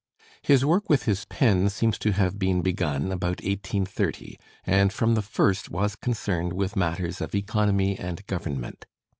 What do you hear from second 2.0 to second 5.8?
have been begun about 1830, and from the first